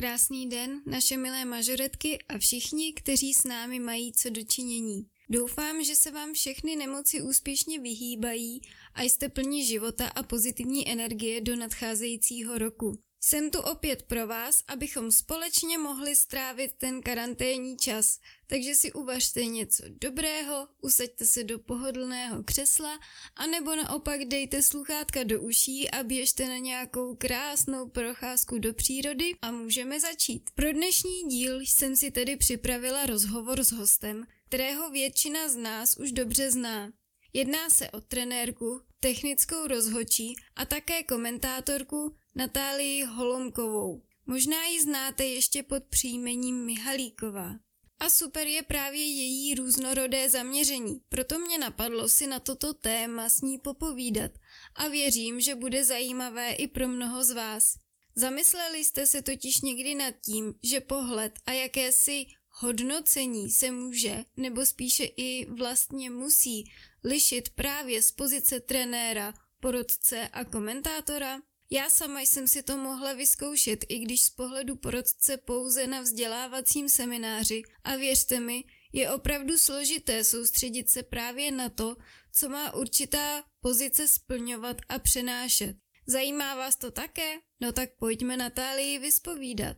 Krásný 0.00 0.48
den, 0.48 0.80
naše 0.86 1.16
milé 1.16 1.44
mažoretky 1.44 2.18
a 2.28 2.38
všichni, 2.38 2.92
kteří 2.92 3.34
s 3.34 3.44
námi 3.44 3.80
mají 3.80 4.12
co 4.12 4.30
dočinění. 4.30 5.06
Doufám, 5.28 5.84
že 5.84 5.96
se 5.96 6.10
vám 6.10 6.32
všechny 6.32 6.76
nemoci 6.76 7.22
úspěšně 7.22 7.80
vyhýbají 7.80 8.60
a 8.94 9.02
jste 9.02 9.28
plni 9.28 9.64
života 9.64 10.08
a 10.08 10.22
pozitivní 10.22 10.90
energie 10.90 11.40
do 11.40 11.56
nadcházejícího 11.56 12.58
roku. 12.58 12.98
Jsem 13.22 13.50
tu 13.50 13.60
opět 13.60 14.02
pro 14.02 14.26
vás, 14.26 14.62
abychom 14.68 15.12
společně 15.12 15.78
mohli 15.78 16.16
strávit 16.16 16.72
ten 16.78 17.02
karanténní 17.02 17.76
čas, 17.76 18.18
takže 18.46 18.74
si 18.74 18.92
uvažte 18.92 19.44
něco 19.44 19.82
dobrého, 19.88 20.68
usaďte 20.82 21.26
se 21.26 21.44
do 21.44 21.58
pohodlného 21.58 22.42
křesla, 22.42 22.98
anebo 23.36 23.76
naopak 23.76 24.24
dejte 24.24 24.62
sluchátka 24.62 25.22
do 25.22 25.40
uší 25.40 25.90
a 25.90 26.02
běžte 26.02 26.48
na 26.48 26.58
nějakou 26.58 27.16
krásnou 27.16 27.88
procházku 27.88 28.58
do 28.58 28.74
přírody 28.74 29.34
a 29.42 29.50
můžeme 29.50 30.00
začít. 30.00 30.50
Pro 30.54 30.72
dnešní 30.72 31.22
díl 31.28 31.60
jsem 31.60 31.96
si 31.96 32.10
tedy 32.10 32.36
připravila 32.36 33.06
rozhovor 33.06 33.64
s 33.64 33.72
hostem, 33.72 34.26
kterého 34.46 34.90
většina 34.90 35.48
z 35.48 35.56
nás 35.56 35.96
už 35.96 36.12
dobře 36.12 36.50
zná. 36.50 36.92
Jedná 37.32 37.70
se 37.70 37.90
o 37.90 38.00
trenérku, 38.00 38.80
technickou 39.00 39.66
rozhočí 39.66 40.34
a 40.56 40.64
také 40.64 41.02
komentátorku 41.02 42.16
Natálii 42.34 43.04
Holomkovou. 43.04 44.02
Možná 44.26 44.66
ji 44.66 44.82
znáte 44.82 45.24
ještě 45.24 45.62
pod 45.62 45.82
příjmením 45.84 46.64
Mihalíková. 46.64 47.54
A 48.00 48.10
super 48.10 48.46
je 48.46 48.62
právě 48.62 49.00
její 49.00 49.54
různorodé 49.54 50.30
zaměření, 50.30 51.00
proto 51.08 51.38
mě 51.38 51.58
napadlo 51.58 52.08
si 52.08 52.26
na 52.26 52.40
toto 52.40 52.74
téma 52.74 53.28
s 53.28 53.40
ní 53.40 53.58
popovídat 53.58 54.30
a 54.74 54.88
věřím, 54.88 55.40
že 55.40 55.54
bude 55.54 55.84
zajímavé 55.84 56.52
i 56.52 56.68
pro 56.68 56.88
mnoho 56.88 57.24
z 57.24 57.30
vás. 57.30 57.74
Zamysleli 58.16 58.84
jste 58.84 59.06
se 59.06 59.22
totiž 59.22 59.60
někdy 59.60 59.94
nad 59.94 60.14
tím, 60.24 60.54
že 60.62 60.80
pohled 60.80 61.32
a 61.46 61.52
jakési 61.52 62.26
hodnocení 62.48 63.50
se 63.50 63.70
může, 63.70 64.24
nebo 64.36 64.66
spíše 64.66 65.04
i 65.04 65.46
vlastně 65.50 66.10
musí, 66.10 66.64
lišit 67.04 67.48
právě 67.48 68.02
z 68.02 68.12
pozice 68.12 68.60
trenéra, 68.60 69.34
porodce 69.60 70.28
a 70.28 70.44
komentátora? 70.44 71.40
Já 71.72 71.90
sama 71.90 72.20
jsem 72.20 72.48
si 72.48 72.62
to 72.62 72.76
mohla 72.76 73.12
vyzkoušet, 73.12 73.84
i 73.88 73.98
když 73.98 74.22
z 74.22 74.30
pohledu 74.30 74.76
porodce 74.76 75.36
pouze 75.36 75.86
na 75.86 76.00
vzdělávacím 76.00 76.88
semináři 76.88 77.62
a 77.84 77.96
věřte 77.96 78.40
mi, 78.40 78.64
je 78.92 79.10
opravdu 79.10 79.58
složité 79.58 80.24
soustředit 80.24 80.90
se 80.90 81.02
právě 81.02 81.50
na 81.50 81.68
to, 81.68 81.96
co 82.32 82.48
má 82.48 82.74
určitá 82.74 83.44
pozice 83.60 84.08
splňovat 84.08 84.76
a 84.88 84.98
přenášet. 84.98 85.76
Zajímá 86.06 86.54
vás 86.54 86.76
to 86.76 86.90
také? 86.90 87.38
No 87.60 87.72
tak 87.72 87.90
pojďme 87.98 88.36
Natálii 88.36 88.98
vyspovídat. 88.98 89.76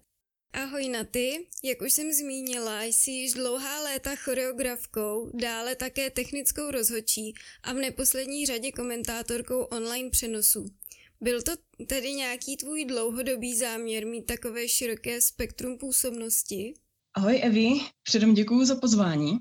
Ahoj 0.55 0.89
na 0.89 1.05
ty, 1.05 1.47
jak 1.65 1.83
už 1.83 1.93
jsem 1.93 2.13
zmínila, 2.13 2.83
jsi 2.83 3.11
již 3.11 3.33
dlouhá 3.33 3.81
léta 3.81 4.17
choreografkou, 4.17 5.31
dále 5.35 5.77
také 5.77 6.11
technickou 6.11 6.71
rozhodčí 6.71 7.35
a 7.63 7.73
v 7.73 7.77
neposlední 7.77 8.47
řadě 8.47 8.73
komentátorkou 8.73 9.61
online 9.61 10.11
přenosů. 10.11 10.67
Byl 11.21 11.43
to 11.43 11.53
tedy 11.87 12.13
nějaký 12.13 12.57
tvůj 12.57 12.85
dlouhodobý 12.85 13.57
záměr 13.57 14.07
mít 14.07 14.23
takové 14.23 14.69
široké 14.69 15.21
spektrum 15.21 15.79
působnosti? 15.79 16.75
Ahoj 17.15 17.41
Evi, 17.43 17.71
předem 18.03 18.35
děkuji 18.35 18.65
za 18.65 18.77
pozvání. 18.77 19.39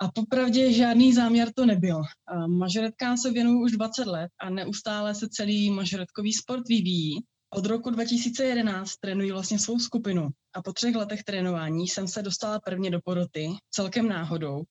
A 0.00 0.08
popravdě 0.08 0.72
žádný 0.72 1.12
záměr 1.12 1.52
to 1.54 1.66
nebyl. 1.66 2.02
Mažoretkám 2.46 3.16
se 3.16 3.30
věnuju 3.30 3.62
už 3.62 3.72
20 3.72 4.06
let 4.06 4.30
a 4.40 4.50
neustále 4.50 5.14
se 5.14 5.28
celý 5.28 5.70
mažoretkový 5.70 6.32
sport 6.32 6.68
vyvíjí. 6.68 7.18
Od 7.54 7.66
roku 7.66 7.90
2011 7.90 8.96
trénuji 8.96 9.32
vlastně 9.32 9.58
svou 9.58 9.78
skupinu 9.78 10.28
a 10.54 10.62
po 10.62 10.72
třech 10.72 10.94
letech 10.94 11.24
trénování 11.24 11.88
jsem 11.88 12.08
se 12.08 12.22
dostala 12.22 12.60
prvně 12.60 12.90
do 12.90 13.00
poroty, 13.04 13.48
celkem 13.70 14.08
náhodou. 14.08 14.62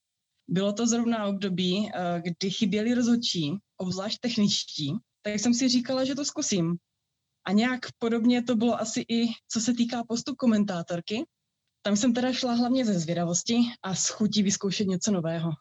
Bylo 0.48 0.74
to 0.74 0.88
zrovna 0.88 1.26
období, 1.26 1.90
eh, 1.94 2.22
kdy 2.22 2.52
chyběli 2.52 2.94
rozhodčí, 2.94 3.58
obzvlášť 3.78 4.20
techničtí, 4.20 4.94
tak 5.22 5.40
jsem 5.40 5.54
si 5.54 5.70
říkala, 5.70 6.04
že 6.04 6.16
to 6.16 6.26
zkusím. 6.26 6.76
A 7.46 7.52
nějak 7.52 7.80
podobně 7.98 8.44
to 8.44 8.56
bylo 8.56 8.82
asi 8.82 9.06
i, 9.10 9.28
co 9.52 9.60
se 9.62 9.74
týká 9.74 10.04
postu 10.04 10.36
komentátorky. 10.36 11.24
Tam 11.82 11.98
jsem 11.98 12.14
teda 12.14 12.34
šla 12.34 12.54
hlavně 12.54 12.86
ze 12.86 13.00
zvědavosti 13.00 13.60
a 13.84 13.96
s 13.96 14.10
chutí 14.10 14.44
vyzkoušet 14.44 14.88
něco 14.88 15.12
nového. 15.12 15.52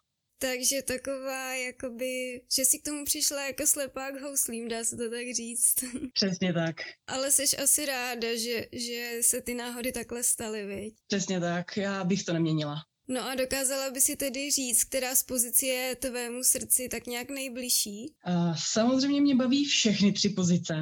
Takže 0.43 0.83
taková, 0.83 1.55
jakoby, 1.55 2.43
že 2.57 2.65
si 2.65 2.79
k 2.79 2.85
tomu 2.85 3.05
přišla 3.05 3.47
jako 3.47 3.67
slepák 3.67 4.21
houslím, 4.23 4.69
dá 4.69 4.85
se 4.85 4.97
to 4.97 5.11
tak 5.11 5.27
říct. 5.37 5.75
Přesně 6.15 6.53
tak. 6.53 6.77
Ale 7.07 7.31
jsi 7.31 7.57
asi 7.57 7.87
ráda, 7.87 8.29
že, 8.37 8.67
že 8.73 9.19
se 9.21 9.41
ty 9.41 9.55
náhody 9.55 9.93
takhle 9.93 10.23
staly, 10.23 10.67
viď? 10.67 10.95
Přesně 11.07 11.41
tak, 11.41 11.77
já 11.77 12.05
bych 12.05 12.25
to 12.25 12.33
neměnila. 12.33 12.77
No 13.09 13.25
a 13.25 13.35
dokázala 13.35 13.91
by 13.91 14.01
si 14.01 14.17
tedy 14.17 14.51
říct, 14.51 14.85
která 14.85 15.15
z 15.15 15.23
pozic 15.23 15.63
je 15.63 15.97
tvému 15.97 16.45
srdci 16.45 16.89
tak 16.89 17.07
nějak 17.07 17.31
nejbližší? 17.31 18.15
Uh, 18.29 18.57
samozřejmě 18.73 19.21
mě 19.21 19.37
baví 19.37 19.65
všechny 19.65 20.13
tři 20.13 20.29
pozice, 20.29 20.75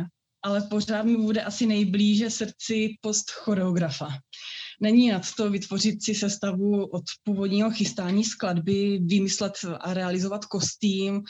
ale 0.44 0.66
pořád 0.70 1.02
mi 1.02 1.16
bude 1.16 1.42
asi 1.42 1.66
nejblíže 1.66 2.30
srdci 2.30 2.88
post 3.00 3.30
choreografa 3.30 4.08
není 4.80 5.10
nad 5.10 5.34
to 5.36 5.50
vytvořit 5.50 6.04
si 6.04 6.14
sestavu 6.14 6.86
od 6.86 7.04
původního 7.24 7.70
chystání 7.70 8.24
skladby, 8.24 8.98
vymyslet 9.06 9.52
a 9.80 9.94
realizovat 9.94 10.44
kostým 10.44 11.22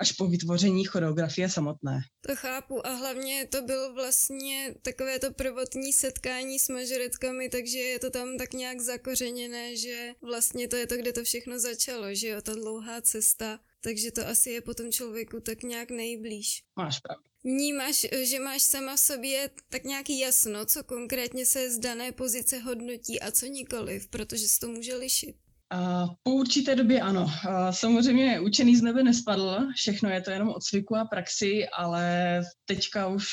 až 0.00 0.12
po 0.12 0.26
vytvoření 0.26 0.84
choreografie 0.84 1.48
samotné. 1.48 2.00
To 2.26 2.36
chápu 2.36 2.86
a 2.86 2.90
hlavně 2.94 3.46
to 3.46 3.62
bylo 3.62 3.94
vlastně 3.94 4.74
takové 4.82 5.18
to 5.18 5.32
prvotní 5.32 5.92
setkání 5.92 6.58
s 6.58 6.68
mažoretkami, 6.68 7.48
takže 7.48 7.78
je 7.78 7.98
to 7.98 8.10
tam 8.10 8.38
tak 8.38 8.52
nějak 8.52 8.80
zakořeněné, 8.80 9.76
že 9.76 10.12
vlastně 10.22 10.68
to 10.68 10.76
je 10.76 10.86
to, 10.86 10.96
kde 10.96 11.12
to 11.12 11.24
všechno 11.24 11.58
začalo, 11.58 12.14
že 12.14 12.28
jo, 12.28 12.42
ta 12.42 12.54
dlouhá 12.54 13.00
cesta 13.02 13.60
takže 13.80 14.10
to 14.10 14.28
asi 14.28 14.50
je 14.50 14.60
potom 14.60 14.92
člověku 14.92 15.40
tak 15.40 15.62
nějak 15.62 15.90
nejblíž. 15.90 16.62
Máš 16.76 16.98
pravdu. 16.98 17.24
Vnímáš, 17.44 18.06
že 18.22 18.40
máš 18.40 18.62
sama 18.62 18.96
v 18.96 19.00
sobě 19.00 19.50
tak 19.68 19.84
nějaký 19.84 20.18
jasno, 20.18 20.66
co 20.66 20.84
konkrétně 20.84 21.46
se 21.46 21.70
z 21.70 21.78
dané 21.78 22.12
pozice 22.12 22.58
hodnotí 22.58 23.20
a 23.20 23.30
co 23.30 23.46
nikoliv, 23.46 24.08
protože 24.08 24.48
se 24.48 24.60
to 24.60 24.68
může 24.68 24.96
lišit. 24.96 25.36
A 25.70 26.06
po 26.22 26.30
určité 26.30 26.76
době 26.76 27.00
ano. 27.00 27.26
Samozřejmě 27.70 28.40
učený 28.40 28.76
z 28.76 28.82
nebe 28.82 29.02
nespadl, 29.02 29.58
všechno 29.76 30.10
je 30.10 30.20
to 30.20 30.30
jenom 30.30 30.48
od 30.48 30.62
cviku 30.62 30.96
a 30.96 31.04
praxi, 31.04 31.68
ale 31.68 32.40
teďka 32.64 33.06
už 33.08 33.26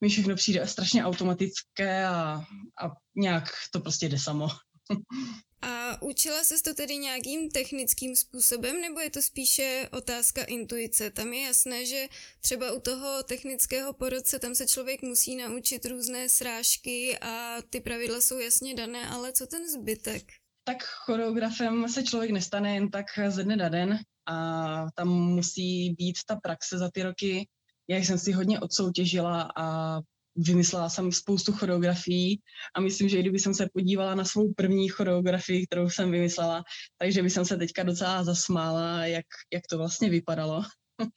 mi 0.00 0.08
všechno 0.08 0.36
přijde 0.36 0.66
strašně 0.66 1.04
automatické 1.04 2.06
a, 2.06 2.40
a 2.82 2.90
nějak 3.16 3.44
to 3.72 3.80
prostě 3.80 4.08
jde 4.08 4.18
samo. 4.18 4.48
Učila 6.02 6.44
se 6.44 6.54
to 6.64 6.74
tedy 6.74 6.96
nějakým 6.96 7.50
technickým 7.50 8.16
způsobem, 8.16 8.80
nebo 8.80 9.00
je 9.00 9.10
to 9.10 9.22
spíše 9.22 9.88
otázka 9.92 10.44
intuice? 10.44 11.10
Tam 11.10 11.32
je 11.32 11.40
jasné, 11.42 11.86
že 11.86 12.08
třeba 12.40 12.72
u 12.72 12.80
toho 12.80 13.22
technického 13.22 13.92
porodce 13.92 14.38
tam 14.38 14.54
se 14.54 14.66
člověk 14.66 15.02
musí 15.02 15.36
naučit 15.36 15.84
různé 15.86 16.28
srážky 16.28 17.18
a 17.18 17.56
ty 17.70 17.80
pravidla 17.80 18.20
jsou 18.20 18.38
jasně 18.38 18.74
dané, 18.74 19.08
ale 19.08 19.32
co 19.32 19.46
ten 19.46 19.68
zbytek? 19.68 20.24
Tak 20.64 20.84
choreografem 20.84 21.88
se 21.88 22.02
člověk 22.02 22.30
nestane 22.30 22.74
jen 22.74 22.90
tak 22.90 23.06
ze 23.28 23.44
dne 23.44 23.56
na 23.56 23.68
den 23.68 23.98
a 24.26 24.90
tam 24.94 25.08
musí 25.08 25.90
být 25.90 26.18
ta 26.26 26.36
praxe 26.36 26.78
za 26.78 26.90
ty 26.90 27.02
roky. 27.02 27.48
Já 27.88 27.96
jsem 27.96 28.18
si 28.18 28.32
hodně 28.32 28.60
odsoutěžila 28.60 29.48
a 29.56 29.98
vymyslela 30.36 30.88
jsem 30.88 31.12
spoustu 31.12 31.52
choreografií 31.52 32.40
a 32.74 32.80
myslím, 32.80 33.08
že 33.08 33.20
kdyby 33.20 33.38
jsem 33.38 33.54
se 33.54 33.68
podívala 33.72 34.14
na 34.14 34.24
svou 34.24 34.52
první 34.52 34.88
choreografii, 34.88 35.66
kterou 35.66 35.90
jsem 35.90 36.10
vymyslela, 36.10 36.62
takže 36.98 37.22
by 37.22 37.30
jsem 37.30 37.44
se 37.44 37.56
teďka 37.56 37.82
docela 37.82 38.24
zasmála, 38.24 39.06
jak, 39.06 39.26
jak 39.52 39.62
to 39.70 39.78
vlastně 39.78 40.10
vypadalo. 40.10 40.62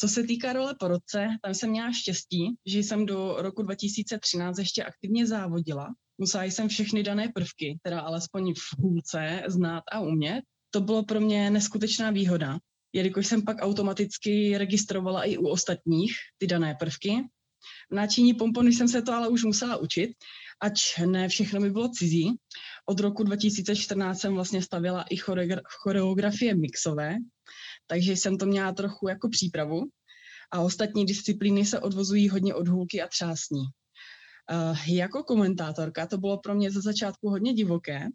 Co 0.00 0.08
se 0.08 0.22
týká 0.22 0.52
role 0.52 0.74
porodce, 0.80 1.26
tam 1.42 1.54
jsem 1.54 1.70
měla 1.70 1.92
štěstí, 1.92 2.54
že 2.66 2.78
jsem 2.78 3.06
do 3.06 3.36
roku 3.38 3.62
2013 3.62 4.58
ještě 4.58 4.84
aktivně 4.84 5.26
závodila. 5.26 5.86
Musela 6.18 6.44
jsem 6.44 6.68
všechny 6.68 7.02
dané 7.02 7.28
prvky, 7.34 7.78
teda 7.82 8.00
alespoň 8.00 8.54
v 8.54 8.82
hůlce, 8.82 9.42
znát 9.46 9.82
a 9.92 10.00
umět. 10.00 10.42
To 10.70 10.80
bylo 10.80 11.04
pro 11.04 11.20
mě 11.20 11.50
neskutečná 11.50 12.10
výhoda, 12.10 12.58
jelikož 12.92 13.26
jsem 13.26 13.42
pak 13.42 13.56
automaticky 13.60 14.58
registrovala 14.58 15.24
i 15.24 15.36
u 15.36 15.46
ostatních 15.46 16.12
ty 16.38 16.46
dané 16.46 16.74
prvky 16.74 17.24
v 17.90 17.94
náčiní 17.94 18.34
pompony 18.34 18.72
jsem 18.72 18.88
se 18.88 19.02
to 19.02 19.12
ale 19.12 19.28
už 19.28 19.44
musela 19.44 19.76
učit, 19.76 20.10
ač 20.60 20.98
ne 20.98 21.28
všechno 21.28 21.60
mi 21.60 21.70
bylo 21.70 21.88
cizí. 21.88 22.36
Od 22.86 23.00
roku 23.00 23.22
2014 23.22 24.20
jsem 24.20 24.34
vlastně 24.34 24.62
stavila 24.62 25.04
i 25.10 25.16
choreografie 25.82 26.54
mixové, 26.54 27.16
takže 27.86 28.12
jsem 28.12 28.38
to 28.38 28.46
měla 28.46 28.72
trochu 28.72 29.08
jako 29.08 29.28
přípravu. 29.28 29.82
A 30.50 30.60
ostatní 30.60 31.04
disciplíny 31.04 31.66
se 31.66 31.80
odvozují 31.80 32.28
hodně 32.28 32.54
od 32.54 32.68
hůlky 32.68 33.02
a 33.02 33.08
třásní. 33.08 33.60
Uh, 33.60 34.78
jako 34.88 35.22
komentátorka 35.22 36.06
to 36.06 36.18
bylo 36.18 36.38
pro 36.38 36.54
mě 36.54 36.70
ze 36.70 36.80
začátku 36.80 37.28
hodně 37.28 37.52
divoké, 37.52 38.06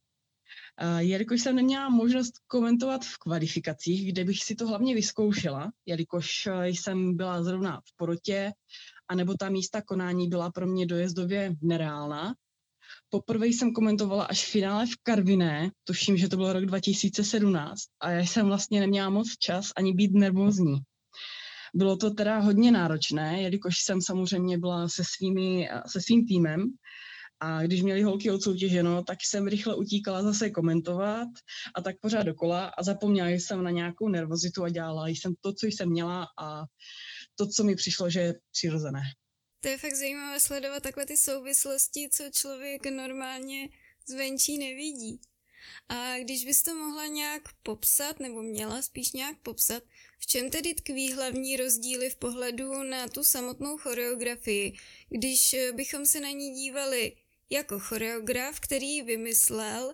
uh, 0.82 0.98
jelikož 0.98 1.42
jsem 1.42 1.56
neměla 1.56 1.90
možnost 1.90 2.34
komentovat 2.48 3.06
v 3.06 3.18
kvalifikacích, 3.18 4.12
kde 4.12 4.24
bych 4.24 4.44
si 4.44 4.56
to 4.56 4.68
hlavně 4.68 4.96
vyzkoušela, 4.96 5.72
jelikož 5.86 6.48
eh, 6.48 6.68
jsem 6.68 7.18
byla 7.18 7.44
zrovna 7.44 7.82
v 7.82 7.98
porotě, 7.98 8.52
anebo 9.08 9.34
ta 9.40 9.50
místa 9.50 9.82
konání 9.82 10.28
byla 10.28 10.52
pro 10.52 10.68
mě 10.68 10.86
dojezdově 10.86 11.56
nereálná. 11.62 12.34
poprvé 13.10 13.48
jsem 13.48 13.74
komentovala 13.74 14.24
až 14.24 14.46
finále 14.46 14.86
v 14.86 14.98
Karviné, 15.04 15.72
tuším, 15.84 16.18
že 16.18 16.30
to 16.30 16.38
byl 16.38 16.54
rok 16.54 16.66
2017 16.66 17.80
a 18.02 18.12
já 18.12 18.20
jsem 18.20 18.46
vlastně 18.46 18.80
neměla 18.80 19.10
moc 19.10 19.28
čas 19.40 19.72
ani 19.78 19.94
být 19.94 20.14
nervózní. 20.14 20.78
Bylo 21.76 21.98
to 21.98 22.12
teda 22.12 22.40
hodně 22.40 22.72
náročné, 22.72 23.42
jelikož 23.42 23.74
jsem 23.78 24.02
samozřejmě 24.02 24.58
byla 24.58 24.90
se, 24.90 25.04
svými, 25.06 25.70
se 25.88 26.02
svým 26.02 26.28
týmem 26.28 26.74
a 27.40 27.62
když 27.64 27.82
měli 27.82 28.04
holky 28.04 28.32
odsoutěženo, 28.32 29.04
tak 29.04 29.18
jsem 29.26 29.48
rychle 29.48 29.76
utíkala 29.76 30.24
zase 30.24 30.50
komentovat 30.50 31.28
a 31.76 31.82
tak 31.82 31.96
pořád 32.02 32.24
dokola 32.24 32.66
a 32.78 32.84
zapomněla 32.84 33.30
jsem 33.30 33.64
na 33.64 33.70
nějakou 33.70 34.10
nervozitu 34.10 34.64
a 34.64 34.70
dělala 34.70 35.08
jsem 35.08 35.34
to, 35.42 35.54
co 35.54 35.66
jsem 35.66 35.90
měla 35.90 36.28
a 36.42 36.64
to, 37.36 37.48
co 37.48 37.64
mi 37.64 37.76
přišlo, 37.76 38.10
že 38.10 38.20
je 38.20 38.40
přirozené. 38.52 39.02
To 39.60 39.68
je 39.70 39.78
fakt 39.78 39.96
zajímavé 39.96 40.40
sledovat 40.40 40.84
takhle 40.84 41.06
ty 41.06 41.18
souvislosti, 41.18 42.10
co 42.12 42.24
člověk 42.32 42.86
normálně 42.86 43.70
zvenčí 44.08 44.58
nevidí. 44.58 45.22
A 45.90 46.20
když 46.20 46.46
bys 46.46 46.64
to 46.64 46.76
mohla 46.76 47.08
nějak 47.08 47.42
popsat, 47.64 48.20
nebo 48.20 48.42
měla 48.42 48.82
spíš 48.82 49.12
nějak 49.12 49.38
popsat, 49.44 49.84
v 50.20 50.26
čem 50.26 50.50
tedy 50.50 50.74
tkví 50.74 51.14
hlavní 51.14 51.58
rozdíly 51.58 52.10
v 52.10 52.16
pohledu 52.16 52.84
na 52.84 53.08
tu 53.08 53.24
samotnou 53.24 53.78
choreografii, 53.78 54.74
když 55.10 55.56
bychom 55.76 56.06
se 56.06 56.20
na 56.20 56.30
ní 56.30 56.54
dívali 56.54 57.16
jako 57.50 57.80
choreograf, 57.80 58.60
který 58.60 58.88
ji 58.88 59.04
vymyslel, 59.04 59.94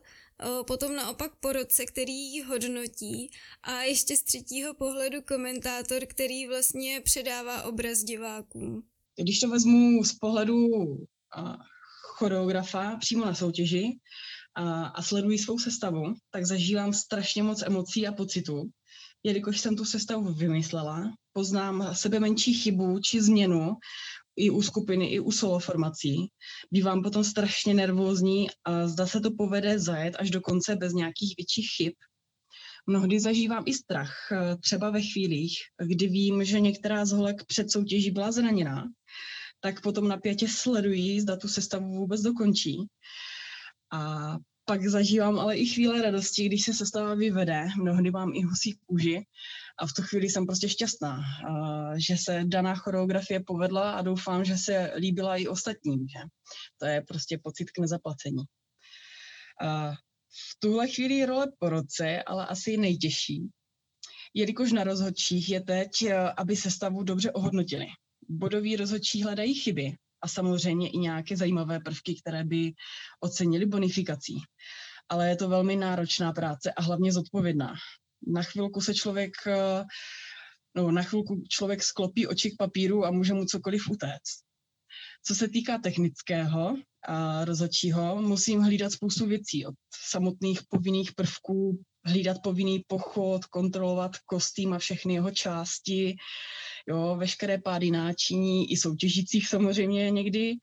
potom 0.68 0.96
naopak 0.96 1.32
po 1.40 1.54
roce, 1.54 1.86
který 1.86 2.34
ji 2.34 2.42
hodnotí 2.42 3.32
a 3.64 3.82
ještě 3.82 4.18
z 4.18 4.24
třetího 4.24 4.74
pohledu 4.74 5.22
komentátor, 5.22 6.06
který 6.08 6.48
vlastně 6.48 7.02
předává 7.02 7.64
obraz 7.64 8.00
divákům. 8.00 8.84
Když 9.16 9.40
to 9.40 9.50
vezmu 9.50 10.04
z 10.04 10.14
pohledu 10.14 10.68
choreografa 12.20 12.98
přímo 12.98 13.26
na 13.26 13.36
soutěži 13.36 14.00
a, 14.56 14.86
a 14.86 15.02
sleduji 15.02 15.38
svou 15.38 15.60
sestavu, 15.60 16.14
tak 16.32 16.46
zažívám 16.46 16.94
strašně 16.94 17.44
moc 17.44 17.62
emocí 17.62 18.08
a 18.08 18.12
pocitů, 18.12 18.70
jelikož 19.24 19.60
jsem 19.60 19.76
tu 19.76 19.86
sestavu 19.86 20.34
vymyslela, 20.34 21.14
poznám 21.34 21.90
sebe 21.94 22.20
menší 22.20 22.54
chybu 22.54 23.00
či 23.00 23.22
změnu 23.22 23.76
i 24.40 24.50
u 24.50 24.62
skupiny, 24.62 25.08
i 25.08 25.20
u 25.20 25.32
solo 25.32 25.60
formací. 25.60 26.32
Bývám 26.72 27.04
potom 27.04 27.24
strašně 27.24 27.74
nervózní 27.74 28.48
a 28.66 28.88
zda 28.88 29.08
se 29.08 29.20
to 29.20 29.32
povede 29.32 29.80
zajet 29.80 30.16
až 30.20 30.30
do 30.30 30.42
konce 30.42 30.76
bez 30.76 30.94
nějakých 30.94 31.34
větších 31.38 31.70
chyb. 31.78 31.94
Mnohdy 32.88 33.20
zažívám 33.20 33.64
i 33.66 33.74
strach, 33.74 34.14
třeba 34.62 34.90
ve 34.90 35.02
chvílích, 35.02 35.58
kdy 35.86 36.08
vím, 36.08 36.46
že 36.46 36.60
některá 36.60 37.06
z 37.06 37.12
holek 37.12 37.46
před 37.46 37.72
soutěží 37.72 38.12
byla 38.12 38.32
zraněná, 38.32 38.86
tak 39.60 39.82
potom 39.82 40.08
napětě 40.08 40.48
sledují, 40.48 41.22
zda 41.22 41.38
tu 41.38 41.48
sestavu 41.48 41.92
vůbec 41.92 42.22
dokončí. 42.22 42.88
A 43.92 44.38
pak 44.70 44.88
zažívám 44.90 45.40
ale 45.40 45.58
i 45.58 45.66
chvíle 45.66 46.02
radosti, 46.02 46.46
když 46.46 46.64
se 46.64 46.74
sestava 46.74 47.16
vyvede. 47.16 47.68
Mnohdy 47.78 48.12
mám 48.12 48.34
i 48.34 48.42
husí 48.42 48.78
kůži 48.86 49.26
a 49.80 49.88
v 49.88 49.94
tu 49.94 50.02
chvíli 50.02 50.30
jsem 50.30 50.46
prostě 50.46 50.70
šťastná, 50.70 51.22
že 51.98 52.18
se 52.18 52.44
daná 52.46 52.76
choreografie 52.76 53.40
povedla 53.40 53.92
a 53.92 54.02
doufám, 54.02 54.46
že 54.46 54.58
se 54.58 54.92
líbila 54.98 55.38
i 55.38 55.48
ostatním. 55.48 56.08
Že? 56.08 56.20
To 56.78 56.86
je 56.86 57.02
prostě 57.02 57.40
pocit 57.44 57.72
k 57.72 57.80
nezaplacení. 57.80 58.44
V 60.30 60.60
tuhle 60.60 60.88
chvíli 60.88 61.26
role 61.26 61.48
po 61.60 61.70
roce, 61.70 62.24
ale 62.24 62.46
asi 62.48 62.78
nejtěžší, 62.78 63.50
jelikož 64.34 64.72
na 64.72 64.84
rozhodčích 64.84 65.50
je 65.50 65.62
teď, 65.62 65.92
aby 66.38 66.56
sestavu 66.56 67.04
dobře 67.04 67.32
ohodnotili. 67.32 67.86
Bodoví 68.30 68.76
rozhodčí 68.76 69.24
hledají 69.24 69.54
chyby 69.54 69.94
a 70.22 70.28
samozřejmě 70.28 70.90
i 70.90 70.98
nějaké 70.98 71.38
zajímavé 71.38 71.80
prvky, 71.80 72.16
které 72.22 72.44
by 72.44 72.72
ocenili 73.20 73.66
bonifikací. 73.66 74.36
Ale 75.10 75.30
je 75.30 75.36
to 75.36 75.50
velmi 75.50 75.76
náročná 75.76 76.32
práce 76.34 76.74
a 76.74 76.82
hlavně 76.82 77.12
zodpovědná. 77.12 77.74
Na 78.28 78.44
chvilku 78.44 78.82
se 78.82 78.94
člověk, 78.94 79.32
no, 80.76 80.92
na 80.92 81.04
chvilku 81.04 81.44
člověk 81.50 81.84
sklopí 81.84 82.28
oči 82.28 82.52
k 82.52 82.58
papíru 82.58 83.06
a 83.06 83.12
může 83.12 83.34
mu 83.34 83.46
cokoliv 83.46 83.90
utéct. 83.90 84.44
Co 85.26 85.36
se 85.36 85.48
týká 85.48 85.78
technického 85.78 86.76
a 87.08 87.46
rozhodčího, 87.46 88.22
musím 88.22 88.62
hlídat 88.62 88.92
spoustu 88.92 89.26
věcí, 89.26 89.66
od 89.66 89.76
samotných 90.10 90.60
povinných 90.70 91.14
prvků, 91.14 91.84
hlídat 92.10 92.38
povinný 92.44 92.84
pochod, 92.88 93.46
kontrolovat 93.46 94.18
kostým 94.18 94.74
a 94.74 94.78
všechny 94.78 95.14
jeho 95.14 95.32
části, 95.32 96.16
jo, 96.88 97.16
veškeré 97.20 97.58
pády 97.58 97.92
náčiní 97.92 98.72
i 98.72 98.78
soutěžících 98.78 99.48
samozřejmě 99.48 100.12
někdy, 100.12 100.54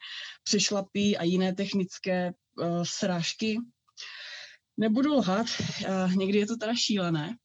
přešlapí 0.45 1.17
a 1.17 1.25
jiné 1.25 1.55
technické 1.55 2.33
uh, 2.59 2.83
srážky. 2.83 3.59
Nebudu 4.77 5.15
lhat, 5.15 5.47
uh, 5.89 6.15
někdy 6.15 6.39
je 6.39 6.47
to 6.47 6.57
teda 6.57 6.75
šílené. 6.75 7.37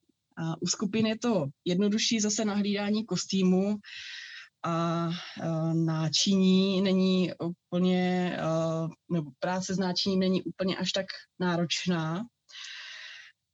Uh, 0.41 0.53
u 0.61 0.67
skupin 0.67 1.05
je 1.05 1.17
to 1.17 1.45
jednodušší 1.65 2.19
zase 2.19 2.45
na 2.45 2.53
hlídání 2.53 3.05
kostýmu 3.05 3.75
a 4.63 5.07
uh, 5.07 5.73
náčiní 5.73 6.81
není 6.81 7.31
úplně, 7.39 8.37
uh, 8.39 8.89
nebo 9.11 9.31
práce 9.39 9.75
s 9.75 9.77
náčiním 9.77 10.19
není 10.19 10.43
úplně 10.43 10.77
až 10.77 10.91
tak 10.91 11.05
náročná. 11.39 12.25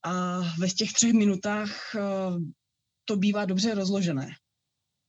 A 0.07 0.39
ve 0.59 0.69
těch 0.69 0.93
třech 0.93 1.13
minutách 1.13 1.71
uh, 1.95 2.41
to 3.05 3.17
bývá 3.17 3.45
dobře 3.45 3.75
rozložené 3.75 4.29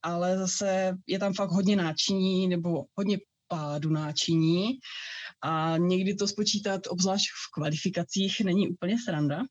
ale 0.01 0.37
zase 0.37 0.97
je 1.07 1.19
tam 1.19 1.33
fakt 1.33 1.51
hodně 1.51 1.75
náčiní 1.75 2.47
nebo 2.47 2.85
hodně 2.97 3.17
pádu 3.47 3.89
náčiní 3.89 4.79
a 5.43 5.77
někdy 5.77 6.15
to 6.15 6.27
spočítat, 6.27 6.81
obzvlášť 6.87 7.25
v 7.25 7.51
kvalifikacích, 7.53 8.41
není 8.41 8.69
úplně 8.69 8.95
sranda. 9.05 9.41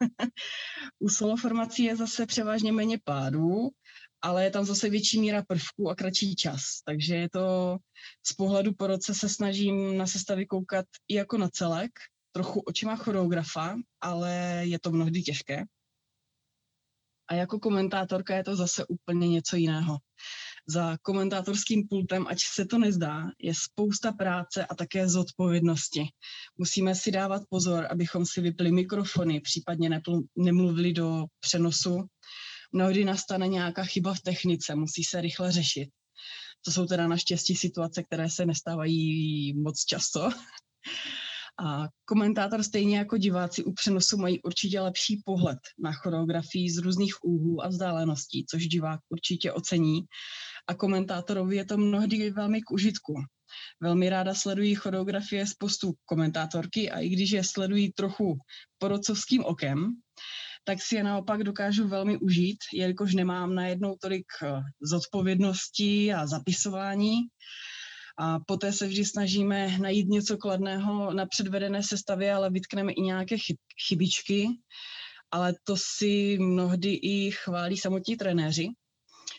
U 0.98 1.08
solo 1.08 1.36
formací 1.36 1.84
je 1.84 1.96
zase 1.96 2.26
převážně 2.26 2.72
méně 2.72 2.98
pádů, 3.04 3.68
ale 4.22 4.44
je 4.44 4.50
tam 4.50 4.64
zase 4.64 4.90
větší 4.90 5.20
míra 5.20 5.42
prvků 5.48 5.90
a 5.90 5.94
kratší 5.94 6.34
čas. 6.34 6.60
Takže 6.84 7.14
je 7.14 7.28
to 7.30 7.76
z 8.26 8.32
pohledu 8.32 8.72
po 8.74 8.86
roce 8.86 9.14
se 9.14 9.28
snažím 9.28 9.98
na 9.98 10.06
sestavy 10.06 10.46
koukat 10.46 10.86
i 11.08 11.14
jako 11.14 11.38
na 11.38 11.48
celek, 11.48 11.90
trochu 12.32 12.60
očima 12.60 12.96
choreografa, 12.96 13.76
ale 14.00 14.32
je 14.62 14.78
to 14.78 14.90
mnohdy 14.90 15.22
těžké. 15.22 15.64
A 17.30 17.34
jako 17.34 17.58
komentátorka 17.58 18.36
je 18.36 18.44
to 18.44 18.56
zase 18.56 18.86
úplně 18.86 19.28
něco 19.28 19.56
jiného. 19.56 19.98
Za 20.68 20.98
komentátorským 21.02 21.88
pultem, 21.88 22.26
ať 22.26 22.38
se 22.54 22.64
to 22.64 22.78
nezdá, 22.78 23.22
je 23.38 23.52
spousta 23.54 24.12
práce 24.12 24.66
a 24.66 24.74
také 24.74 25.08
zodpovědnosti. 25.08 26.04
Musíme 26.58 26.94
si 26.94 27.10
dávat 27.10 27.42
pozor, 27.48 27.86
abychom 27.90 28.26
si 28.26 28.40
vypli 28.40 28.72
mikrofony, 28.72 29.40
případně 29.40 29.90
nepl- 29.90 30.22
nemluvili 30.36 30.92
do 30.92 31.24
přenosu. 31.40 32.06
Mnohdy 32.72 33.04
nastane 33.04 33.48
nějaká 33.48 33.84
chyba 33.84 34.14
v 34.14 34.20
technice, 34.20 34.74
musí 34.74 35.04
se 35.04 35.20
rychle 35.20 35.52
řešit. 35.52 35.88
To 36.64 36.70
jsou 36.72 36.86
teda 36.86 37.06
naštěstí 37.06 37.56
situace, 37.56 38.02
které 38.02 38.30
se 38.30 38.46
nestávají 38.46 39.54
moc 39.54 39.84
často. 39.84 40.30
A 41.66 41.88
komentátor 42.04 42.62
stejně 42.62 42.98
jako 42.98 43.16
diváci 43.16 43.64
u 43.64 43.72
přenosu 43.72 44.16
mají 44.16 44.42
určitě 44.42 44.80
lepší 44.80 45.22
pohled 45.24 45.58
na 45.78 45.92
choreografii 45.92 46.70
z 46.70 46.78
různých 46.78 47.24
úhlů 47.24 47.64
a 47.64 47.68
vzdáleností, 47.68 48.44
což 48.50 48.66
divák 48.66 49.00
určitě 49.08 49.52
ocení. 49.52 50.00
A 50.66 50.74
komentátorovi 50.74 51.56
je 51.56 51.64
to 51.64 51.76
mnohdy 51.76 52.30
velmi 52.30 52.60
k 52.62 52.70
užitku. 52.70 53.14
Velmi 53.80 54.08
ráda 54.08 54.34
sledují 54.34 54.74
choreografie 54.74 55.46
z 55.46 55.54
postu 55.54 55.92
komentátorky 56.04 56.90
a 56.90 56.98
i 56.98 57.08
když 57.08 57.30
je 57.30 57.44
sledují 57.44 57.92
trochu 57.92 58.38
porocovským 58.78 59.44
okem, 59.44 59.88
tak 60.64 60.82
si 60.82 60.94
je 60.94 61.04
naopak 61.04 61.42
dokážu 61.42 61.88
velmi 61.88 62.18
užít, 62.18 62.58
jelikož 62.74 63.14
nemám 63.14 63.54
najednou 63.54 63.96
tolik 64.00 64.26
eh, 64.42 64.62
zodpovědností 64.82 66.12
a 66.12 66.26
zapisování, 66.26 67.14
a 68.18 68.38
poté 68.46 68.72
se 68.72 68.86
vždy 68.86 69.04
snažíme 69.04 69.78
najít 69.78 70.08
něco 70.08 70.38
kladného 70.38 71.14
na 71.14 71.26
předvedené 71.26 71.82
sestavě, 71.82 72.34
ale 72.34 72.50
vytkneme 72.50 72.92
i 72.92 73.00
nějaké 73.00 73.36
chybičky, 73.88 74.48
ale 75.30 75.54
to 75.64 75.76
si 75.76 76.38
mnohdy 76.40 76.94
i 76.94 77.30
chválí 77.30 77.76
samotní 77.76 78.16
trenéři. 78.16 78.68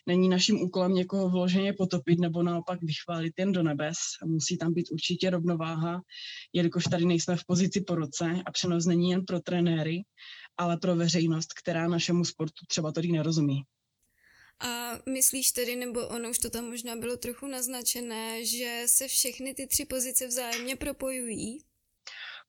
Není 0.07 0.29
naším 0.29 0.61
úkolem 0.61 0.93
někoho 0.93 1.29
vloženě 1.29 1.73
potopit 1.73 2.19
nebo 2.19 2.43
naopak 2.43 2.79
vychválit 2.81 3.33
jen 3.37 3.51
do 3.51 3.63
nebes. 3.63 3.97
Musí 4.25 4.57
tam 4.57 4.73
být 4.73 4.91
určitě 4.91 5.29
rovnováha, 5.29 6.01
jelikož 6.53 6.83
tady 6.83 7.05
nejsme 7.05 7.35
v 7.35 7.45
pozici 7.47 7.81
po 7.81 7.95
roce 7.95 8.41
a 8.45 8.51
přenos 8.51 8.85
není 8.85 9.11
jen 9.11 9.25
pro 9.25 9.39
trenéry, 9.39 10.01
ale 10.57 10.77
pro 10.77 10.95
veřejnost, 10.95 11.53
která 11.53 11.87
našemu 11.87 12.25
sportu 12.25 12.65
třeba 12.67 12.91
tady 12.91 13.11
nerozumí. 13.11 13.63
A 14.59 14.99
myslíš 15.09 15.51
tedy, 15.51 15.75
nebo 15.75 16.07
ono 16.07 16.29
už 16.29 16.37
to 16.37 16.49
tam 16.49 16.69
možná 16.69 16.95
bylo 16.95 17.17
trochu 17.17 17.47
naznačené, 17.47 18.45
že 18.45 18.83
se 18.85 19.07
všechny 19.07 19.53
ty 19.53 19.67
tři 19.67 19.85
pozice 19.85 20.27
vzájemně 20.27 20.75
propojují? 20.75 21.57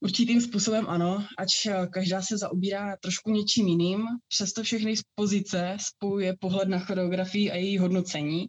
Určitým 0.01 0.41
způsobem 0.41 0.87
ano, 0.89 1.27
ač 1.39 1.67
každá 1.93 2.23
se 2.23 2.39
zaobírá 2.39 2.97
trošku 2.97 3.31
něčím 3.31 3.69
jiným, 3.69 4.03
přesto 4.29 4.63
všechny 4.63 4.95
pozice 5.15 5.77
spojuje 5.81 6.35
pohled 6.41 6.69
na 6.69 6.79
choreografii 6.79 7.51
a 7.51 7.55
její 7.55 7.79
hodnocení. 7.79 8.47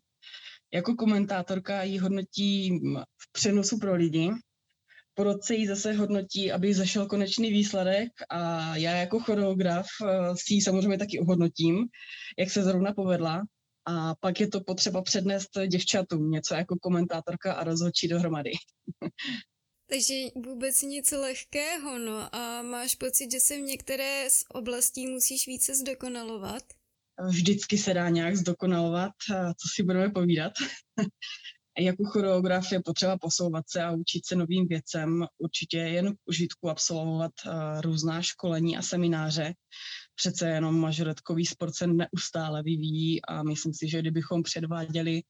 Jako 0.73 0.95
komentátorka 0.95 1.83
ji 1.83 1.97
hodnotí 1.97 2.79
v 3.17 3.31
přenosu 3.31 3.79
pro 3.79 3.95
lidi 3.95 4.31
po 5.15 5.23
roce 5.23 5.55
ji 5.55 5.67
zase 5.67 5.93
hodnotí, 5.93 6.51
aby 6.51 6.73
zašel 6.73 7.05
konečný 7.05 7.51
výsledek 7.51 8.09
a 8.29 8.75
já 8.77 8.95
jako 8.95 9.19
choreograf 9.19 9.85
eh, 10.03 10.35
si 10.35 10.53
ji 10.53 10.61
samozřejmě 10.61 10.97
taky 10.97 11.19
ohodnotím, 11.19 11.85
jak 12.39 12.51
se 12.51 12.63
zrovna 12.63 12.93
povedla. 12.93 13.41
A 13.87 14.15
pak 14.15 14.39
je 14.39 14.47
to 14.47 14.61
potřeba 14.61 15.01
přednést 15.01 15.49
děvčatům, 15.67 16.31
něco 16.31 16.55
jako 16.55 16.75
komentátorka 16.81 17.53
a 17.53 17.63
rozhodčí 17.63 18.07
dohromady. 18.07 18.51
Takže 19.89 20.13
vůbec 20.45 20.81
nic 20.81 21.11
lehkého, 21.11 21.99
no 21.99 22.35
a 22.35 22.61
máš 22.61 22.95
pocit, 22.95 23.31
že 23.31 23.39
se 23.39 23.57
v 23.57 23.61
některé 23.61 24.29
z 24.29 24.43
oblastí 24.53 25.07
musíš 25.07 25.47
více 25.47 25.75
zdokonalovat? 25.75 26.63
Vždycky 27.29 27.77
se 27.77 27.93
dá 27.93 28.09
nějak 28.09 28.35
zdokonalovat, 28.35 29.11
co 29.29 29.67
si 29.75 29.83
budeme 29.83 30.09
povídat. 30.09 30.53
jako 31.79 32.03
choreograf 32.03 32.71
je 32.71 32.81
potřeba 32.85 33.17
posouvat 33.17 33.69
se 33.69 33.83
a 33.83 33.91
učit 33.91 34.25
se 34.25 34.35
novým 34.35 34.67
věcem. 34.67 35.25
Určitě 35.37 35.77
jen 35.77 36.15
k 36.15 36.19
užitku 36.25 36.69
absolvovat 36.69 37.31
různá 37.81 38.21
školení 38.21 38.77
a 38.77 38.81
semináře. 38.81 39.53
Přece 40.15 40.49
jenom 40.49 40.79
mažoretkový 40.79 41.45
sport 41.45 41.75
se 41.75 41.87
neustále 41.87 42.63
vyvíjí 42.63 43.25
a 43.25 43.43
myslím 43.43 43.73
si, 43.73 43.89
že 43.89 43.99
kdybychom 43.99 44.43
předváděli 44.43 45.21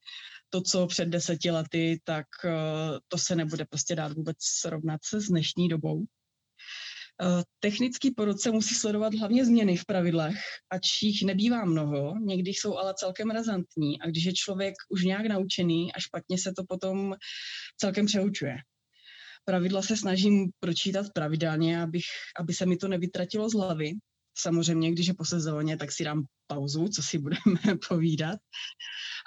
to, 0.50 0.62
co 0.62 0.88
před 0.88 1.06
deseti 1.06 1.52
lety, 1.52 2.00
tak 2.04 2.26
to 3.08 3.18
se 3.18 3.36
nebude 3.36 3.66
prostě 3.66 3.96
dát 3.96 4.14
vůbec 4.14 4.38
srovnat 4.40 5.02
se 5.04 5.22
s 5.22 5.28
dnešní 5.28 5.70
dobou. 5.70 6.06
Eh, 7.22 7.44
technický 7.60 8.12
porodce 8.12 8.52
musí 8.52 8.76
sledovat 8.76 9.14
hlavně 9.14 9.46
změny 9.46 9.78
v 9.78 9.86
pravidlech, 9.86 10.36
ač 10.70 11.02
jich 11.02 11.24
nebývá 11.24 11.66
mnoho, 11.66 12.14
někdy 12.20 12.50
jsou 12.50 12.78
ale 12.78 12.94
celkem 12.98 13.30
razantní 13.30 14.02
a 14.02 14.08
když 14.08 14.24
je 14.24 14.34
člověk 14.34 14.74
už 14.90 15.04
nějak 15.04 15.26
naučený 15.26 15.94
a 15.94 16.00
špatně 16.00 16.38
se 16.38 16.52
to 16.56 16.64
potom 16.68 17.16
celkem 17.78 18.06
přeučuje. 18.06 18.56
Pravidla 19.46 19.82
se 19.82 19.98
snažím 19.98 20.50
pročítat 20.60 21.06
pravidelně, 21.14 21.82
abych, 21.82 22.06
aby 22.40 22.54
se 22.54 22.66
mi 22.66 22.78
to 22.78 22.88
nevytratilo 22.88 23.50
z 23.50 23.54
hlavy. 23.54 23.92
Samozřejmě, 24.38 24.92
když 24.92 25.08
je 25.08 25.14
po 25.14 25.26
sezóně, 25.26 25.78
tak 25.78 25.92
si 25.92 26.04
dám 26.04 26.24
pauzu, 26.48 26.88
co 26.88 27.04
si 27.04 27.18
budeme 27.18 27.60
povídat. 27.90 28.40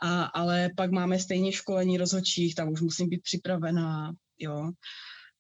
A, 0.03 0.25
ale 0.25 0.71
pak 0.77 0.91
máme 0.91 1.19
stejně 1.19 1.53
školení 1.53 1.99
rozhodčích, 1.99 2.55
tam 2.55 2.69
už 2.69 2.81
musím 2.81 3.09
být 3.09 3.23
připravená, 3.23 4.13
jo 4.39 4.71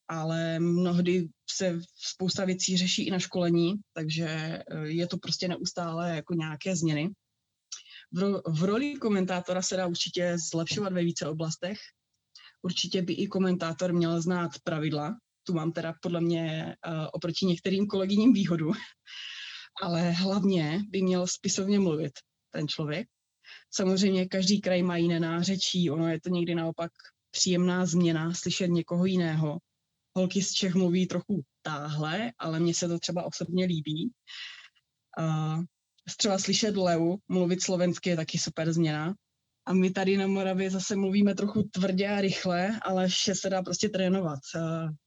ale 0.08 0.58
mnohdy 0.58 1.28
se 1.50 1.80
spousta 1.94 2.44
věcí 2.44 2.76
řeší 2.76 3.06
i 3.06 3.10
na 3.10 3.18
školení, 3.18 3.74
takže 3.92 4.26
eh, 4.26 4.62
je 4.82 5.06
to 5.06 5.18
prostě 5.18 5.48
neustále 5.48 6.16
jako 6.16 6.34
nějaké 6.34 6.76
změny. 6.76 7.10
V, 8.12 8.18
ro- 8.18 8.42
v 8.58 8.64
roli 8.64 8.94
komentátora 8.94 9.62
se 9.62 9.76
dá 9.76 9.86
určitě 9.86 10.36
zlepšovat 10.50 10.92
ve 10.92 11.04
více 11.04 11.26
oblastech. 11.26 11.78
Určitě 12.62 13.02
by 13.02 13.12
i 13.12 13.26
komentátor 13.26 13.92
měl 13.92 14.22
znát 14.22 14.50
pravidla. 14.64 15.16
Tu 15.46 15.54
mám 15.54 15.72
teda 15.72 15.94
podle 16.02 16.20
mě 16.20 16.76
uh, 16.86 17.06
oproti 17.12 17.46
některým 17.46 17.86
kolegyním 17.86 18.32
výhodu. 18.32 18.72
Ale 19.82 20.10
hlavně 20.10 20.80
by 20.88 21.02
měl 21.02 21.26
spisovně 21.26 21.80
mluvit 21.80 22.12
ten 22.50 22.68
člověk. 22.68 23.08
Samozřejmě 23.70 24.28
každý 24.28 24.60
kraj 24.60 24.82
má 24.82 24.96
jiné 24.96 25.20
nářečí, 25.20 25.90
ono 25.90 26.08
je 26.08 26.20
to 26.20 26.28
někdy 26.28 26.54
naopak 26.54 26.92
příjemná 27.30 27.86
změna 27.86 28.34
slyšet 28.34 28.68
někoho 28.68 29.06
jiného, 29.06 29.58
holky 30.18 30.42
z 30.42 30.52
Čech 30.52 30.74
mluví 30.74 31.06
trochu 31.06 31.42
táhle, 31.62 32.32
ale 32.38 32.60
mně 32.60 32.74
se 32.74 32.88
to 32.88 32.98
třeba 32.98 33.22
osobně 33.22 33.64
líbí. 33.64 34.10
Uh, 35.18 35.62
třeba 36.16 36.38
slyšet 36.38 36.76
Leu 36.76 37.16
mluvit 37.28 37.62
slovensky 37.62 38.10
je 38.10 38.16
taky 38.16 38.38
super 38.38 38.72
změna. 38.72 39.14
A 39.66 39.72
my 39.72 39.90
tady 39.90 40.16
na 40.16 40.26
Moravě 40.26 40.70
zase 40.70 40.96
mluvíme 40.96 41.34
trochu 41.34 41.62
tvrdě 41.62 42.08
a 42.08 42.20
rychle, 42.20 42.80
ale 42.82 43.08
vše 43.08 43.34
se 43.34 43.50
dá 43.50 43.62
prostě 43.62 43.88
trénovat. 43.88 44.40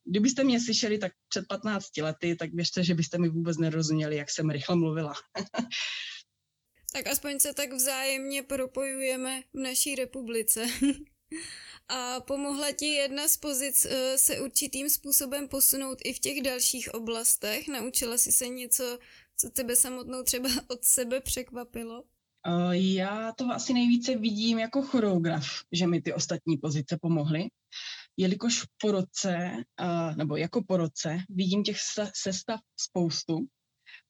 Kdybyste 0.05 0.43
mě 0.43 0.61
slyšeli 0.61 0.97
tak 0.97 1.11
před 1.29 1.45
15 1.47 1.97
lety, 1.97 2.35
tak 2.35 2.53
věřte, 2.53 2.83
že 2.83 2.93
byste 2.93 3.17
mi 3.17 3.29
vůbec 3.29 3.57
nerozuměli, 3.57 4.15
jak 4.15 4.31
jsem 4.31 4.49
rychle 4.49 4.75
mluvila. 4.75 5.13
tak 6.93 7.07
aspoň 7.07 7.39
se 7.39 7.53
tak 7.53 7.73
vzájemně 7.73 8.43
propojujeme 8.43 9.41
v 9.53 9.59
naší 9.59 9.95
republice. 9.95 10.65
a 11.87 12.19
pomohla 12.19 12.71
ti 12.71 12.85
jedna 12.85 13.27
z 13.27 13.37
pozic 13.37 13.85
eh, 13.85 14.17
se 14.17 14.39
určitým 14.39 14.89
způsobem 14.89 15.47
posunout 15.47 15.97
i 16.03 16.13
v 16.13 16.19
těch 16.19 16.41
dalších 16.41 16.93
oblastech? 16.93 17.67
Naučila 17.67 18.17
jsi 18.17 18.31
se 18.31 18.47
něco, 18.47 18.99
co 19.37 19.49
tebe 19.49 19.75
samotnou 19.75 20.23
třeba 20.23 20.49
od 20.67 20.85
sebe 20.85 21.21
překvapilo? 21.21 22.03
Eh, 22.47 22.77
já 22.77 23.31
to 23.31 23.45
asi 23.45 23.73
nejvíce 23.73 24.17
vidím 24.17 24.59
jako 24.59 24.81
choreograf, 24.81 25.45
že 25.71 25.87
mi 25.87 26.01
ty 26.01 26.13
ostatní 26.13 26.57
pozice 26.57 26.97
pomohly, 27.01 27.43
jelikož 28.17 28.65
po 28.81 28.91
roce, 28.91 29.37
eh, 29.79 30.15
nebo 30.15 30.35
jako 30.35 30.63
po 30.67 30.77
roce, 30.77 31.17
vidím 31.29 31.63
těch 31.63 31.77
sestav 32.13 32.59
spoustu 32.77 33.47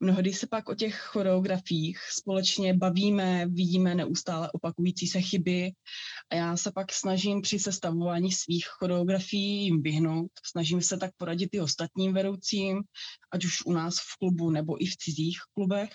Mnohdy 0.03 0.33
se 0.33 0.47
pak 0.47 0.69
o 0.69 0.75
těch 0.75 0.95
choreografiích 0.95 1.99
společně 2.11 2.73
bavíme, 2.73 3.45
vidíme 3.47 3.95
neustále 3.95 4.51
opakující 4.51 5.07
se 5.07 5.21
chyby 5.21 5.71
a 6.31 6.35
já 6.35 6.57
se 6.57 6.71
pak 6.71 6.93
snažím 6.93 7.41
při 7.41 7.59
sestavování 7.59 8.31
svých 8.31 8.65
choreografií 8.67 9.63
jim 9.63 9.81
vyhnout. 9.81 10.31
Snažím 10.45 10.81
se 10.81 10.97
tak 10.97 11.11
poradit 11.17 11.49
i 11.53 11.59
ostatním 11.59 12.13
vedoucím, 12.13 12.83
ať 13.31 13.45
už 13.45 13.65
u 13.65 13.71
nás 13.71 13.95
v 13.95 14.17
klubu 14.19 14.49
nebo 14.49 14.83
i 14.83 14.85
v 14.85 14.97
cizích 14.97 15.37
klubech. 15.53 15.89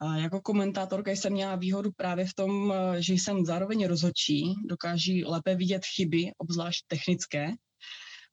A 0.00 0.16
jako 0.16 0.40
komentátorka 0.40 1.10
jsem 1.10 1.32
měla 1.32 1.56
výhodu 1.56 1.90
právě 1.96 2.26
v 2.26 2.34
tom, 2.34 2.74
že 2.98 3.14
jsem 3.14 3.44
zároveň 3.44 3.86
rozhodčí, 3.86 4.54
dokáží 4.68 5.24
lépe 5.24 5.54
vidět 5.54 5.82
chyby, 5.96 6.30
obzvlášť 6.38 6.84
technické, 6.86 7.52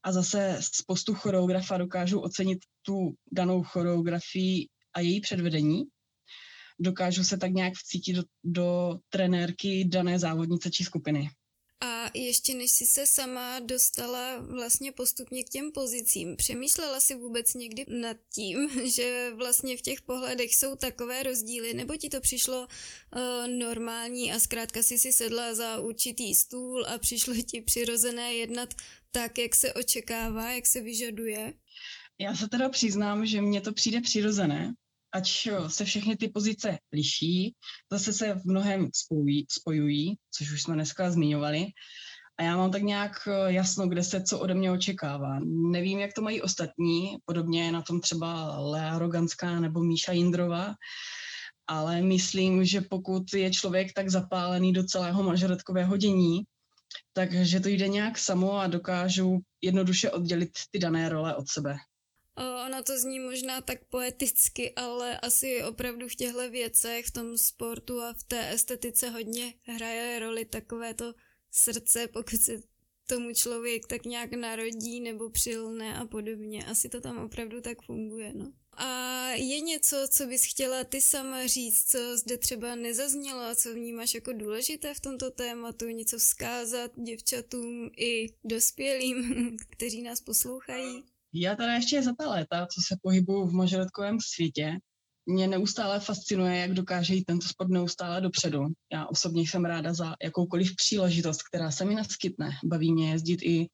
a 0.03 0.11
zase 0.11 0.57
z 0.59 0.81
postu 0.81 1.13
choreografa 1.13 1.77
dokážu 1.77 2.19
ocenit 2.19 2.59
tu 2.81 3.13
danou 3.31 3.63
choreografii 3.63 4.67
a 4.93 4.99
její 4.99 5.21
předvedení. 5.21 5.83
Dokážu 6.79 7.23
se 7.23 7.37
tak 7.37 7.51
nějak 7.51 7.73
vcítit 7.73 8.15
do, 8.15 8.23
do 8.43 8.99
trenérky 9.09 9.85
dané 9.85 10.19
závodnice 10.19 10.71
či 10.71 10.83
skupiny. 10.83 11.29
Ještě 12.13 12.55
než 12.55 12.71
jsi 12.71 12.85
se 12.85 13.07
sama 13.07 13.59
dostala 13.59 14.37
vlastně 14.39 14.91
postupně 14.91 15.43
k 15.43 15.49
těm 15.49 15.71
pozicím, 15.71 16.35
přemýšlela 16.35 16.99
si 16.99 17.15
vůbec 17.15 17.53
někdy 17.53 17.85
nad 17.87 18.17
tím, 18.33 18.69
že 18.95 19.31
vlastně 19.35 19.77
v 19.77 19.81
těch 19.81 20.01
pohledech 20.01 20.55
jsou 20.55 20.75
takové 20.75 21.23
rozdíly, 21.23 21.73
nebo 21.73 21.97
ti 21.97 22.09
to 22.09 22.21
přišlo 22.21 22.61
uh, 22.61 23.47
normální 23.47 24.33
a 24.33 24.39
zkrátka 24.39 24.83
si 24.83 24.97
si 24.97 25.13
sedla 25.13 25.53
za 25.55 25.79
určitý 25.79 26.35
stůl 26.35 26.85
a 26.85 26.97
přišlo 26.97 27.33
ti 27.35 27.61
přirozené 27.61 28.33
jednat 28.33 28.73
tak, 29.11 29.37
jak 29.37 29.55
se 29.55 29.73
očekává, 29.73 30.51
jak 30.51 30.65
se 30.65 30.81
vyžaduje? 30.81 31.53
Já 32.19 32.35
se 32.35 32.47
teda 32.47 32.69
přiznám, 32.69 33.25
že 33.25 33.41
mně 33.41 33.61
to 33.61 33.73
přijde 33.73 34.01
přirozené, 34.01 34.73
ať 35.13 35.49
se 35.67 35.85
všechny 35.85 36.15
ty 36.15 36.27
pozice 36.27 36.77
liší, 36.93 37.55
zase 37.91 38.13
se 38.13 38.33
v 38.33 38.45
mnohem 38.45 38.89
spojují, 38.95 39.45
spojují 39.49 40.15
což 40.31 40.51
už 40.51 40.63
jsme 40.63 40.75
dneska 40.75 41.11
zmiňovali, 41.11 41.65
a 42.41 42.43
já 42.43 42.57
mám 42.57 42.71
tak 42.71 42.81
nějak 42.81 43.27
eh, 43.27 43.53
jasno, 43.53 43.87
kde 43.87 44.03
se 44.03 44.23
co 44.23 44.39
ode 44.39 44.53
mě 44.53 44.71
očekává. 44.71 45.39
Nevím, 45.71 45.99
jak 45.99 46.13
to 46.13 46.21
mají 46.21 46.41
ostatní, 46.41 47.17
podobně 47.25 47.71
na 47.71 47.81
tom 47.81 48.01
třeba 48.01 48.59
Lea 48.59 48.99
Roganská 48.99 49.59
nebo 49.59 49.83
Míša 49.83 50.11
Jindrova, 50.11 50.73
ale 51.67 52.01
myslím, 52.01 52.65
že 52.65 52.81
pokud 52.81 53.33
je 53.33 53.51
člověk 53.51 53.93
tak 53.93 54.09
zapálený 54.09 54.73
do 54.73 54.83
celého 54.83 55.23
mažoretkového 55.23 55.97
dění, 55.97 56.41
takže 57.13 57.59
to 57.59 57.69
jde 57.69 57.87
nějak 57.87 58.17
samo 58.17 58.59
a 58.59 58.67
dokážu 58.67 59.39
jednoduše 59.61 60.11
oddělit 60.11 60.51
ty 60.71 60.79
dané 60.79 61.09
role 61.09 61.35
od 61.35 61.47
sebe. 61.47 61.77
Ono 62.37 62.83
to 62.83 62.97
zní 62.97 63.19
možná 63.19 63.61
tak 63.61 63.85
poeticky, 63.85 64.73
ale 64.75 65.19
asi 65.19 65.63
opravdu 65.63 66.07
v 66.07 66.15
těchto 66.15 66.49
věcech, 66.49 67.05
v 67.05 67.11
tom 67.11 67.37
sportu 67.37 68.01
a 68.01 68.13
v 68.13 68.23
té 68.23 68.53
estetice 68.53 69.09
hodně 69.09 69.53
hraje 69.61 70.19
roli 70.19 70.45
takové 70.45 70.93
to 70.93 71.13
srdce, 71.51 72.07
pokud 72.07 72.41
se 72.41 72.61
tomu 73.07 73.33
člověk 73.33 73.87
tak 73.87 74.05
nějak 74.05 74.33
narodí 74.33 74.99
nebo 75.01 75.29
přilne 75.29 75.97
a 75.97 76.05
podobně. 76.05 76.65
Asi 76.65 76.89
to 76.89 77.01
tam 77.01 77.17
opravdu 77.17 77.61
tak 77.61 77.81
funguje, 77.81 78.33
no. 78.33 78.53
A 78.73 79.29
je 79.29 79.59
něco, 79.59 79.97
co 80.09 80.25
bys 80.25 80.45
chtěla 80.45 80.83
ty 80.83 81.01
sama 81.01 81.47
říct, 81.47 81.91
co 81.91 82.17
zde 82.17 82.37
třeba 82.37 82.75
nezaznělo 82.75 83.41
a 83.41 83.55
co 83.55 83.73
vnímáš 83.73 84.13
jako 84.13 84.33
důležité 84.33 84.93
v 84.93 84.99
tomto 84.99 85.31
tématu, 85.31 85.87
něco 85.87 86.17
vzkázat 86.17 86.91
děvčatům 86.95 87.89
i 87.97 88.27
dospělým, 88.43 89.57
kteří 89.69 90.01
nás 90.01 90.21
poslouchají? 90.21 91.03
Já 91.33 91.55
teda 91.55 91.73
ještě 91.73 92.03
za 92.03 92.13
ta 92.19 92.29
léta, 92.29 92.67
co 92.67 92.81
se 92.87 92.95
pohybuju 93.01 93.47
v 93.47 93.53
mažoretkovém 93.53 94.17
světě, 94.19 94.77
mě 95.25 95.47
neustále 95.47 95.99
fascinuje, 95.99 96.57
jak 96.57 96.73
dokáže 96.73 97.15
jít 97.15 97.23
tento 97.23 97.47
sport 97.47 97.69
neustále 97.69 98.21
dopředu. 98.21 98.67
Já 98.93 99.05
osobně 99.05 99.41
jsem 99.41 99.65
ráda 99.65 99.93
za 99.93 100.15
jakoukoliv 100.23 100.75
příležitost, 100.75 101.43
která 101.43 101.71
se 101.71 101.85
mi 101.85 101.95
naskytne. 101.95 102.49
Baví 102.65 102.93
mě 102.93 103.11
jezdit 103.11 103.41
i 103.43 103.67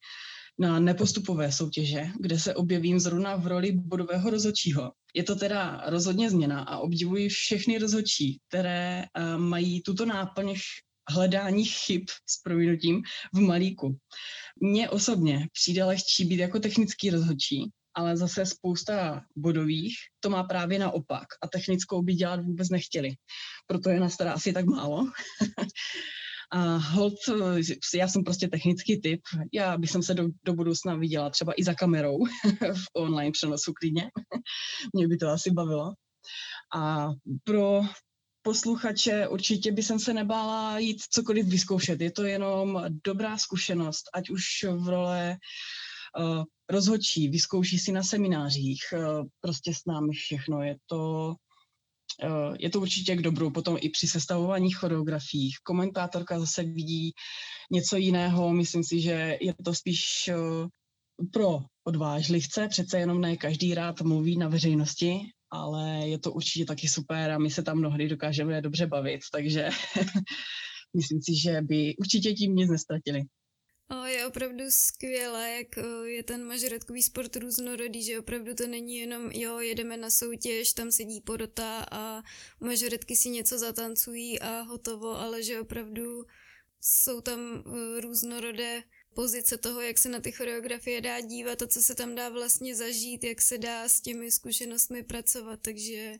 na 0.60 0.80
nepostupové 0.80 1.52
soutěže, 1.52 2.08
kde 2.20 2.40
se 2.40 2.56
objevím 2.56 3.00
zrovna 3.00 3.36
v 3.36 3.48
roli 3.48 3.72
bodového 3.72 4.30
rozhodčího. 4.30 4.92
Je 5.16 5.24
to 5.24 5.36
teda 5.36 5.84
rozhodně 5.86 6.30
změna 6.30 6.62
a 6.62 6.78
obdivuji 6.78 7.30
všechny 7.30 7.78
rozhodčí, 7.78 8.40
které 8.50 9.04
uh, 9.04 9.42
mají 9.42 9.82
tuto 9.82 10.06
náplň 10.06 10.56
hledání 11.10 11.66
chyb 11.66 12.04
s 12.30 12.42
provinutím 12.42 13.02
v 13.34 13.40
malíku. 13.40 13.98
Mně 14.62 14.90
osobně 14.90 15.48
přijde 15.54 15.84
lehčí 15.84 16.26
být 16.26 16.40
jako 16.40 16.60
technický 16.60 17.10
rozhodčí, 17.10 17.72
ale 17.96 18.18
zase 18.18 18.46
spousta 18.46 19.22
bodových 19.36 19.96
to 20.20 20.30
má 20.30 20.44
právě 20.44 20.80
naopak 20.80 21.28
a 21.44 21.48
technickou 21.48 22.02
by 22.02 22.14
dělat 22.14 22.46
vůbec 22.46 22.70
nechtěli. 22.70 23.10
Proto 23.68 23.90
je 23.90 24.00
nás 24.00 24.18
teda 24.18 24.34
asi 24.34 24.54
tak 24.54 24.66
málo. 24.66 25.06
A 26.52 26.78
hold, 26.78 27.14
já 27.96 28.08
jsem 28.08 28.24
prostě 28.24 28.48
technický 28.48 29.02
typ. 29.02 29.22
Já 29.54 29.78
bych 29.78 29.92
se 30.02 30.14
do, 30.14 30.28
do 30.44 30.54
budoucna 30.54 30.96
viděla 30.96 31.30
třeba 31.30 31.54
i 31.58 31.64
za 31.64 31.74
kamerou 31.74 32.18
v 32.74 32.86
online 32.96 33.32
přenosu 33.32 33.74
klidně. 33.74 34.12
Mě 34.96 35.08
by 35.08 35.18
to 35.18 35.28
asi 35.28 35.52
bavilo. 35.52 35.94
A 36.76 37.10
pro 37.44 37.82
posluchače 38.48 39.27
určitě 39.27 39.72
by 39.72 39.84
jsem 39.84 40.00
se 40.00 40.13
nebála 40.13 40.80
jít 40.80 41.01
cokoliv 41.10 41.46
vyzkoušet. 41.46 42.01
Je 42.01 42.12
to 42.12 42.24
jenom 42.24 42.86
dobrá 43.04 43.38
zkušenost, 43.38 44.04
ať 44.13 44.30
už 44.30 44.44
v 44.63 44.89
role 44.89 45.38
uh, 46.20 46.44
rozhodčí, 46.70 47.30
vyzkouší 47.30 47.80
si 47.80 47.92
na 47.92 48.04
seminářích, 48.04 48.80
uh, 48.94 49.27
prostě 49.42 49.74
s 49.74 49.86
námi 49.86 50.12
všechno. 50.12 50.63
Je 50.63 50.75
to 50.86 51.34
Eh, 52.24 52.56
je 52.60 52.70
to 52.70 52.80
určitě 52.82 53.16
k 53.16 53.22
dobru. 53.22 53.51
Potom 53.51 53.77
i 53.82 53.89
při 53.89 54.08
sestavování 54.08 54.72
choreografií. 54.72 55.51
Komentátorka 55.63 56.39
zase 56.39 56.63
vidí 56.63 57.12
něco 57.72 57.98
jiného. 57.98 58.54
Myslím 58.54 58.84
si, 58.84 59.01
že 59.01 59.38
je 59.42 59.54
to 59.66 59.75
spíš 59.75 60.27
eh, 60.27 60.36
pro 61.34 61.60
odvážlivce. 61.84 62.68
Přece 62.68 63.00
jenom 63.00 63.22
ne 63.22 63.38
každý 63.38 63.74
rád 63.74 64.01
mluví 64.01 64.38
na 64.38 64.48
veřejnosti, 64.48 65.20
ale 65.51 66.08
je 66.08 66.20
to 66.20 66.32
určitě 66.32 66.66
taky 66.66 66.88
super 66.88 67.32
a 67.32 67.38
my 67.38 67.50
se 67.50 67.63
tam 67.63 67.77
mnohdy 67.77 68.10
dokážeme 68.10 68.62
dobře 68.62 68.88
bavit, 68.88 69.22
takže 69.32 69.70
myslím 70.98 71.22
si, 71.22 71.42
že 71.42 71.62
by 71.62 71.96
určitě 71.96 72.34
tím 72.34 72.56
nic 72.56 72.70
nestratili. 72.70 73.24
O, 73.92 74.06
je 74.06 74.27
opravdu 74.27 74.63
skvělé, 74.70 75.51
jak 75.51 75.86
je 76.06 76.24
ten 76.24 76.44
mažoretkový 76.44 77.04
sport 77.04 77.36
různorodý, 77.36 78.04
že 78.04 78.20
opravdu 78.20 78.54
to 78.54 78.68
není 78.68 78.98
jenom, 78.98 79.32
jo, 79.32 79.60
jedeme 79.60 79.98
na 79.98 80.10
soutěž, 80.10 80.74
tam 80.74 80.92
sedí 80.92 81.22
porota 81.22 81.86
a 81.92 82.24
mažoretky 82.60 83.16
si 83.16 83.30
něco 83.30 83.60
zatancují 83.60 84.39
a 84.39 84.62
hotovo, 84.62 85.20
ale 85.20 85.44
že 85.44 85.62
opravdu 85.62 86.25
jsou 86.82 87.22
tam 87.22 87.63
různorodé 88.00 88.84
pozice 89.18 89.58
toho, 89.58 89.82
jak 89.82 89.98
se 89.98 90.10
na 90.10 90.20
ty 90.20 90.32
choreografie 90.32 91.02
dá 91.02 91.22
dívat 91.22 91.62
a 91.62 91.68
co 91.68 91.82
se 91.82 91.96
tam 91.96 92.16
dá 92.16 92.30
vlastně 92.30 92.76
zažít, 92.76 93.24
jak 93.24 93.42
se 93.42 93.58
dá 93.58 93.90
s 93.90 94.02
těmi 94.02 94.32
zkušenostmi 94.32 95.04
pracovat, 95.04 95.60
takže 95.62 96.14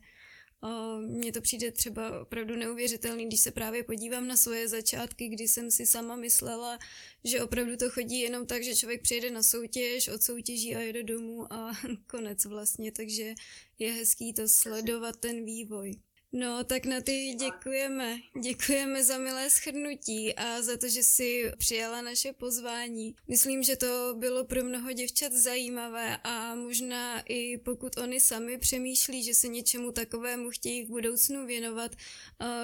mně 1.00 1.32
to 1.32 1.40
přijde 1.40 1.72
třeba 1.72 2.20
opravdu 2.20 2.56
neuvěřitelný, 2.56 3.26
když 3.26 3.40
se 3.40 3.50
právě 3.50 3.82
podívám 3.82 4.26
na 4.26 4.36
svoje 4.36 4.68
začátky, 4.68 5.28
kdy 5.28 5.48
jsem 5.48 5.70
si 5.70 5.86
sama 5.86 6.16
myslela, 6.16 6.78
že 7.24 7.42
opravdu 7.42 7.76
to 7.76 7.90
chodí 7.90 8.20
jenom 8.20 8.46
tak, 8.46 8.64
že 8.64 8.76
člověk 8.76 9.02
přijede 9.02 9.30
na 9.30 9.42
soutěž, 9.42 10.08
odsoutěží 10.08 10.76
a 10.76 10.80
jede 10.80 11.02
domů 11.02 11.52
a 11.52 11.72
konec 12.06 12.44
vlastně, 12.44 12.92
takže 12.92 13.34
je 13.78 13.92
hezký 13.92 14.32
to 14.34 14.48
sledovat 14.48 15.16
ten 15.16 15.44
vývoj. 15.44 16.07
No, 16.32 16.64
tak 16.64 16.86
na 16.86 17.00
ty 17.00 17.34
děkujeme. 17.38 18.16
Děkujeme 18.42 19.04
za 19.04 19.18
milé 19.18 19.50
schrnutí 19.50 20.34
a 20.34 20.62
za 20.62 20.76
to, 20.76 20.88
že 20.88 21.02
jsi 21.02 21.52
přijala 21.58 22.02
naše 22.02 22.32
pozvání. 22.32 23.14
Myslím, 23.28 23.62
že 23.62 23.76
to 23.76 24.14
bylo 24.18 24.44
pro 24.44 24.64
mnoho 24.64 24.92
děvčat 24.92 25.32
zajímavé 25.32 26.16
a 26.16 26.54
možná 26.54 27.20
i 27.20 27.58
pokud 27.58 27.98
oni 27.98 28.20
sami 28.20 28.58
přemýšlí, 28.58 29.24
že 29.24 29.34
se 29.34 29.48
něčemu 29.48 29.92
takovému 29.92 30.50
chtějí 30.50 30.84
v 30.84 30.88
budoucnu 30.88 31.46
věnovat, 31.46 31.96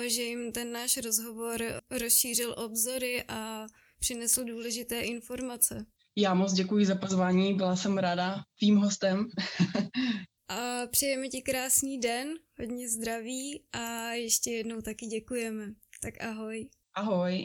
že 0.07 0.23
jim 0.23 0.53
ten 0.53 0.73
náš 0.73 0.97
rozhovor 0.97 1.61
rozšířil 1.91 2.55
obzory 2.59 3.25
a 3.29 3.67
přinesl 3.99 4.45
důležité 4.45 5.01
informace. 5.01 5.87
Já 6.17 6.35
moc 6.35 6.53
děkuji 6.53 6.87
za 6.87 6.95
pozvání, 6.95 7.55
byla 7.55 7.77
jsem 7.77 7.99
ráda 7.99 8.45
tvým 8.59 8.77
hostem. 8.77 9.29
A 10.49 10.87
přejeme 10.87 11.29
ti 11.29 11.43
krásný 11.43 12.01
den, 12.01 12.35
hodně 12.59 12.89
zdraví 12.89 13.65
a 13.73 14.13
ještě 14.13 14.51
jednou 14.51 14.81
taky 14.81 15.07
děkujeme. 15.07 15.67
Tak 16.03 16.21
ahoj. 16.21 16.69
Ahoj. 16.95 17.45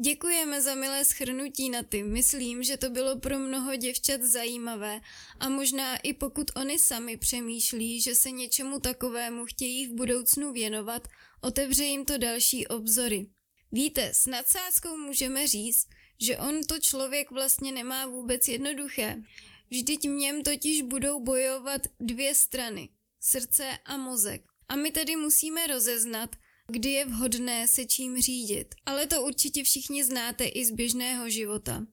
Děkujeme 0.00 0.62
za 0.62 0.74
milé 0.74 1.04
schrnutí 1.04 1.70
na 1.70 1.82
ty. 1.82 2.02
Myslím, 2.02 2.62
že 2.62 2.76
to 2.76 2.90
bylo 2.90 3.18
pro 3.18 3.38
mnoho 3.38 3.76
děvčat 3.76 4.22
zajímavé 4.22 5.00
a 5.40 5.48
možná 5.48 5.96
i 5.96 6.12
pokud 6.12 6.50
oni 6.56 6.78
sami 6.78 7.16
přemýšlí, 7.16 8.00
že 8.00 8.14
se 8.14 8.30
něčemu 8.30 8.80
takovému 8.80 9.44
chtějí 9.44 9.86
v 9.86 9.94
budoucnu 9.94 10.52
věnovat, 10.52 11.08
otevře 11.40 11.84
jim 11.84 12.04
to 12.04 12.18
další 12.18 12.66
obzory. 12.66 13.26
Víte, 13.72 14.10
s 14.14 14.26
nadsázkou 14.26 14.96
můžeme 14.96 15.46
říct, 15.46 15.88
že 16.20 16.38
on 16.38 16.60
to 16.68 16.78
člověk 16.78 17.30
vlastně 17.30 17.72
nemá 17.72 18.06
vůbec 18.06 18.48
jednoduché. 18.48 19.22
Vždyť 19.70 20.04
v 20.04 20.10
něm 20.10 20.42
totiž 20.42 20.82
budou 20.82 21.20
bojovat 21.20 21.82
dvě 22.00 22.34
strany, 22.34 22.88
srdce 23.20 23.78
a 23.84 23.96
mozek. 23.96 24.42
A 24.68 24.76
my 24.76 24.90
tedy 24.90 25.16
musíme 25.16 25.66
rozeznat, 25.66 26.36
kdy 26.68 26.90
je 26.90 27.04
vhodné 27.04 27.68
se 27.68 27.84
čím 27.84 28.20
řídit. 28.20 28.74
Ale 28.86 29.06
to 29.06 29.22
určitě 29.22 29.64
všichni 29.64 30.04
znáte 30.04 30.44
i 30.44 30.64
z 30.64 30.70
běžného 30.70 31.30
života. 31.30 31.86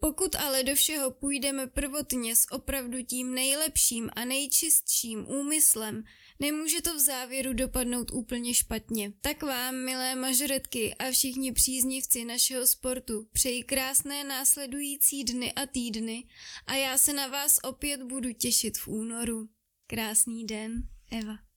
Pokud 0.00 0.36
ale 0.36 0.62
do 0.62 0.74
všeho 0.74 1.10
půjdeme 1.10 1.66
prvotně 1.66 2.36
s 2.36 2.52
opravdu 2.52 3.02
tím 3.02 3.34
nejlepším 3.34 4.10
a 4.16 4.24
nejčistším 4.24 5.28
úmyslem, 5.28 6.04
nemůže 6.40 6.82
to 6.82 6.94
v 6.94 6.98
závěru 6.98 7.52
dopadnout 7.52 8.10
úplně 8.12 8.54
špatně. 8.54 9.12
Tak 9.20 9.42
vám, 9.42 9.74
milé 9.74 10.14
mažoretky 10.14 10.94
a 10.94 11.10
všichni 11.10 11.52
příznivci 11.52 12.24
našeho 12.24 12.66
sportu, 12.66 13.28
přeji 13.32 13.62
krásné 13.62 14.24
následující 14.24 15.24
dny 15.24 15.52
a 15.52 15.66
týdny 15.66 16.24
a 16.66 16.74
já 16.74 16.98
se 16.98 17.12
na 17.12 17.26
vás 17.26 17.58
opět 17.62 18.02
budu 18.02 18.32
těšit 18.32 18.78
v 18.78 18.88
únoru. 18.88 19.48
Krásný 19.86 20.44
den, 20.46 20.82
Eva. 21.10 21.47